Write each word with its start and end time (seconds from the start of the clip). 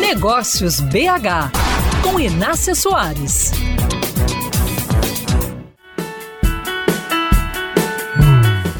Negócios 0.00 0.80
BH, 0.80 1.50
com 2.02 2.20
Inácia 2.20 2.74
Soares. 2.74 3.50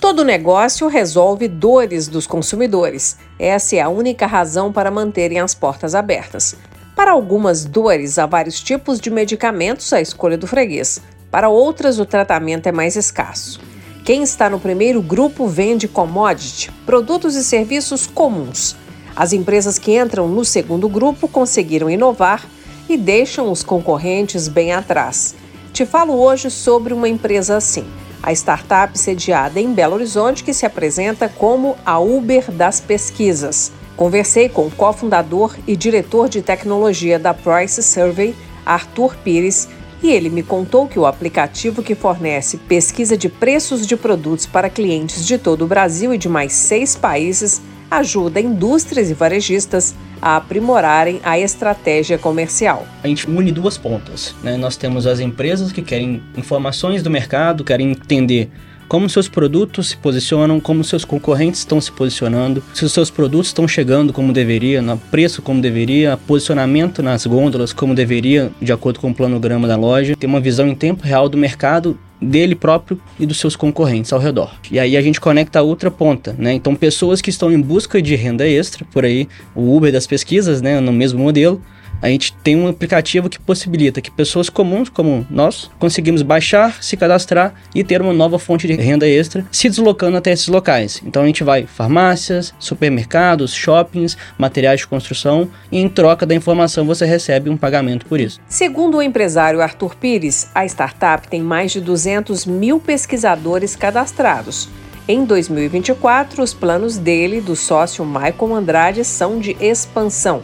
Todo 0.00 0.24
negócio 0.24 0.86
resolve 0.86 1.48
dores 1.48 2.06
dos 2.06 2.28
consumidores. 2.28 3.18
Essa 3.38 3.76
é 3.76 3.80
a 3.80 3.88
única 3.88 4.24
razão 4.24 4.72
para 4.72 4.90
manterem 4.90 5.40
as 5.40 5.52
portas 5.52 5.94
abertas. 5.96 6.54
Para 6.94 7.10
algumas 7.10 7.64
dores, 7.64 8.16
há 8.18 8.24
vários 8.24 8.60
tipos 8.60 9.00
de 9.00 9.10
medicamentos 9.10 9.92
à 9.92 10.00
escolha 10.00 10.38
do 10.38 10.46
freguês. 10.46 11.02
Para 11.30 11.48
outras, 11.48 11.98
o 11.98 12.06
tratamento 12.06 12.68
é 12.68 12.72
mais 12.72 12.94
escasso. 12.94 13.60
Quem 14.04 14.22
está 14.22 14.48
no 14.48 14.60
primeiro 14.60 15.02
grupo 15.02 15.46
vende 15.48 15.88
commodity, 15.88 16.70
produtos 16.86 17.34
e 17.34 17.44
serviços 17.44 18.06
comuns. 18.06 18.76
As 19.20 19.34
empresas 19.34 19.78
que 19.78 20.00
entram 20.00 20.26
no 20.26 20.46
segundo 20.46 20.88
grupo 20.88 21.28
conseguiram 21.28 21.90
inovar 21.90 22.48
e 22.88 22.96
deixam 22.96 23.52
os 23.52 23.62
concorrentes 23.62 24.48
bem 24.48 24.72
atrás. 24.72 25.34
Te 25.74 25.84
falo 25.84 26.18
hoje 26.18 26.50
sobre 26.50 26.94
uma 26.94 27.06
empresa 27.06 27.54
assim 27.54 27.84
a 28.22 28.32
startup 28.32 28.98
sediada 28.98 29.60
em 29.60 29.74
Belo 29.74 29.96
Horizonte 29.96 30.42
que 30.42 30.54
se 30.54 30.64
apresenta 30.64 31.28
como 31.28 31.76
a 31.84 31.98
Uber 31.98 32.50
das 32.50 32.80
pesquisas. 32.80 33.70
Conversei 33.94 34.48
com 34.48 34.66
o 34.66 34.70
cofundador 34.70 35.54
e 35.66 35.76
diretor 35.76 36.26
de 36.26 36.40
tecnologia 36.40 37.18
da 37.18 37.34
Price 37.34 37.82
Survey, 37.82 38.34
Arthur 38.64 39.16
Pires, 39.16 39.68
e 40.02 40.10
ele 40.10 40.30
me 40.30 40.42
contou 40.42 40.86
que 40.86 40.98
o 40.98 41.04
aplicativo 41.04 41.82
que 41.82 41.94
fornece 41.94 42.56
pesquisa 42.56 43.18
de 43.18 43.28
preços 43.28 43.86
de 43.86 43.98
produtos 43.98 44.46
para 44.46 44.70
clientes 44.70 45.26
de 45.26 45.36
todo 45.36 45.66
o 45.66 45.68
Brasil 45.68 46.14
e 46.14 46.18
de 46.18 46.26
mais 46.28 46.54
seis 46.54 46.96
países 46.96 47.60
ajuda 47.90 48.40
indústrias 48.40 49.10
e 49.10 49.14
varejistas 49.14 49.94
a 50.22 50.36
aprimorarem 50.36 51.20
a 51.24 51.38
estratégia 51.38 52.18
comercial. 52.18 52.86
A 53.02 53.08
gente 53.08 53.28
une 53.28 53.50
duas 53.50 53.76
pontas. 53.76 54.34
Né? 54.42 54.56
Nós 54.56 54.76
temos 54.76 55.06
as 55.06 55.20
empresas 55.20 55.72
que 55.72 55.82
querem 55.82 56.22
informações 56.36 57.02
do 57.02 57.10
mercado, 57.10 57.64
querem 57.64 57.90
entender 57.90 58.50
como 58.90 59.08
seus 59.08 59.28
produtos 59.28 59.90
se 59.90 59.96
posicionam, 59.96 60.58
como 60.58 60.82
seus 60.82 61.04
concorrentes 61.04 61.60
estão 61.60 61.80
se 61.80 61.92
posicionando, 61.92 62.60
se 62.74 62.84
os 62.84 62.90
seus 62.90 63.08
produtos 63.08 63.46
estão 63.46 63.68
chegando 63.68 64.12
como 64.12 64.32
deveria, 64.32 64.82
no 64.82 64.98
preço 64.98 65.40
como 65.40 65.62
deveria, 65.62 66.16
posicionamento 66.16 67.00
nas 67.00 67.24
gôndolas 67.24 67.72
como 67.72 67.94
deveria, 67.94 68.50
de 68.60 68.72
acordo 68.72 68.98
com 68.98 69.10
o 69.10 69.14
planograma 69.14 69.68
da 69.68 69.76
loja, 69.76 70.16
ter 70.16 70.26
uma 70.26 70.40
visão 70.40 70.66
em 70.66 70.74
tempo 70.74 71.04
real 71.04 71.28
do 71.28 71.38
mercado 71.38 71.96
dele 72.20 72.54
próprio 72.54 73.00
e 73.18 73.24
dos 73.24 73.38
seus 73.38 73.56
concorrentes 73.56 74.12
ao 74.12 74.20
redor. 74.20 74.52
E 74.70 74.78
aí 74.78 74.96
a 74.96 75.02
gente 75.02 75.20
conecta 75.20 75.58
a 75.58 75.62
outra 75.62 75.90
ponta, 75.90 76.34
né? 76.38 76.52
Então 76.52 76.74
pessoas 76.74 77.20
que 77.20 77.30
estão 77.30 77.50
em 77.50 77.60
busca 77.60 78.00
de 78.02 78.14
renda 78.14 78.46
extra, 78.46 78.84
por 78.92 79.04
aí, 79.04 79.28
o 79.54 79.76
Uber 79.76 79.92
das 79.92 80.06
pesquisas, 80.06 80.60
né, 80.60 80.80
no 80.80 80.92
mesmo 80.92 81.18
modelo, 81.18 81.62
a 82.02 82.08
gente 82.08 82.32
tem 82.32 82.56
um 82.56 82.68
aplicativo 82.68 83.28
que 83.28 83.38
possibilita 83.38 84.00
que 84.00 84.10
pessoas 84.10 84.48
comuns 84.48 84.88
como 84.88 85.26
nós 85.30 85.70
conseguimos 85.78 86.22
baixar, 86.22 86.82
se 86.82 86.96
cadastrar 86.96 87.54
e 87.74 87.84
ter 87.84 88.00
uma 88.00 88.12
nova 88.12 88.38
fonte 88.38 88.66
de 88.66 88.74
renda 88.74 89.08
extra 89.08 89.44
se 89.50 89.68
deslocando 89.68 90.16
até 90.16 90.32
esses 90.32 90.48
locais. 90.48 91.02
Então 91.04 91.22
a 91.22 91.26
gente 91.26 91.44
vai 91.44 91.66
farmácias, 91.66 92.54
supermercados, 92.58 93.52
shoppings, 93.52 94.16
materiais 94.38 94.80
de 94.80 94.86
construção 94.86 95.48
e 95.70 95.78
em 95.78 95.88
troca 95.88 96.26
da 96.26 96.34
informação 96.34 96.86
você 96.86 97.04
recebe 97.04 97.50
um 97.50 97.56
pagamento 97.56 98.06
por 98.06 98.20
isso. 98.20 98.40
Segundo 98.48 98.98
o 98.98 99.02
empresário 99.02 99.60
Arthur 99.60 99.94
Pires, 99.96 100.48
a 100.54 100.64
startup 100.64 101.28
tem 101.28 101.42
mais 101.42 101.72
de 101.72 101.80
200 101.80 102.46
mil 102.46 102.80
pesquisadores 102.80 103.76
cadastrados. 103.76 104.68
Em 105.08 105.24
2024, 105.24 106.42
os 106.42 106.54
planos 106.54 106.96
dele, 106.96 107.40
do 107.40 107.56
sócio 107.56 108.04
Michael 108.04 108.54
Andrade, 108.54 109.04
são 109.04 109.40
de 109.40 109.56
expansão. 109.60 110.40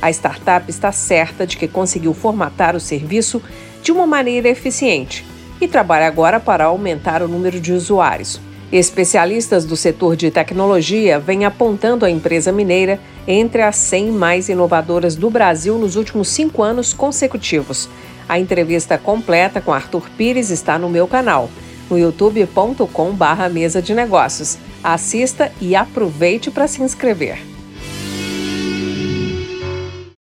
A 0.00 0.10
startup 0.10 0.70
está 0.70 0.92
certa 0.92 1.46
de 1.46 1.56
que 1.56 1.66
conseguiu 1.66 2.14
formatar 2.14 2.76
o 2.76 2.80
serviço 2.80 3.42
de 3.82 3.90
uma 3.90 4.06
maneira 4.06 4.48
eficiente 4.48 5.24
e 5.60 5.66
trabalha 5.66 6.06
agora 6.06 6.38
para 6.38 6.66
aumentar 6.66 7.22
o 7.22 7.28
número 7.28 7.60
de 7.60 7.72
usuários. 7.72 8.40
Especialistas 8.70 9.64
do 9.64 9.76
setor 9.76 10.14
de 10.14 10.30
tecnologia 10.30 11.18
vêm 11.18 11.46
apontando 11.46 12.04
a 12.04 12.10
empresa 12.10 12.52
mineira 12.52 13.00
entre 13.26 13.62
as 13.62 13.76
100 13.76 14.10
mais 14.10 14.48
inovadoras 14.48 15.16
do 15.16 15.30
Brasil 15.30 15.78
nos 15.78 15.96
últimos 15.96 16.28
cinco 16.28 16.62
anos 16.62 16.92
consecutivos. 16.92 17.88
A 18.28 18.38
entrevista 18.38 18.98
completa 18.98 19.60
com 19.60 19.72
Arthur 19.72 20.10
Pires 20.18 20.50
está 20.50 20.78
no 20.78 20.90
meu 20.90 21.08
canal, 21.08 21.48
no 21.88 21.98
youtube.com/mesa 21.98 23.80
de 23.80 23.94
negócios. 23.94 24.58
Assista 24.84 25.50
e 25.62 25.74
aproveite 25.74 26.50
para 26.50 26.68
se 26.68 26.82
inscrever. 26.82 27.57